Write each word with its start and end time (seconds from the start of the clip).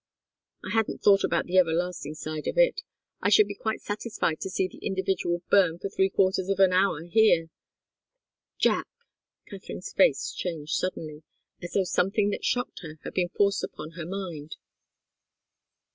"I 0.63 0.71
hadn't 0.73 1.03
thought 1.03 1.23
about 1.23 1.45
the 1.45 1.59
everlasting 1.59 2.15
side 2.15 2.47
of 2.47 2.57
it. 2.57 2.81
I 3.21 3.29
should 3.29 3.47
be 3.47 3.53
quite 3.53 3.81
satisfied 3.81 4.39
to 4.39 4.49
see 4.49 4.67
the 4.67 4.79
individual 4.79 5.43
burn 5.51 5.77
for 5.77 5.89
three 5.89 6.09
quarters 6.09 6.49
of 6.49 6.59
an 6.59 6.73
hour 6.73 7.03
here." 7.03 7.51
"Jack" 8.57 8.87
Katharine's 9.47 9.93
face 9.93 10.31
changed 10.33 10.73
suddenly, 10.73 11.21
as 11.61 11.73
though 11.73 11.83
something 11.83 12.31
that 12.31 12.43
shocked 12.43 12.79
her 12.79 12.97
had 13.03 13.13
been 13.13 13.29
forced 13.29 13.63
upon 13.63 13.91
her 13.91 14.07
mind. 14.07 14.55